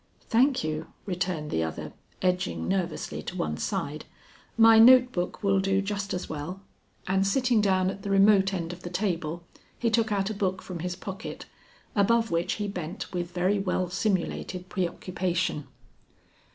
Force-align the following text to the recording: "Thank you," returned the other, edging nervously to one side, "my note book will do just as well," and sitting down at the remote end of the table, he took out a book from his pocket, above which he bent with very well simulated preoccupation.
"Thank 0.29 0.63
you," 0.63 0.87
returned 1.05 1.51
the 1.51 1.61
other, 1.61 1.93
edging 2.23 2.67
nervously 2.67 3.21
to 3.21 3.35
one 3.37 3.57
side, 3.57 4.05
"my 4.57 4.79
note 4.79 5.11
book 5.11 5.43
will 5.43 5.59
do 5.59 5.79
just 5.79 6.11
as 6.11 6.27
well," 6.27 6.59
and 7.05 7.27
sitting 7.27 7.61
down 7.61 7.91
at 7.91 8.01
the 8.01 8.09
remote 8.09 8.51
end 8.51 8.73
of 8.73 8.81
the 8.81 8.89
table, 8.89 9.43
he 9.77 9.91
took 9.91 10.11
out 10.11 10.31
a 10.31 10.33
book 10.33 10.63
from 10.63 10.79
his 10.79 10.95
pocket, 10.95 11.45
above 11.95 12.31
which 12.31 12.53
he 12.53 12.67
bent 12.67 13.13
with 13.13 13.29
very 13.29 13.59
well 13.59 13.91
simulated 13.91 14.69
preoccupation. 14.69 15.67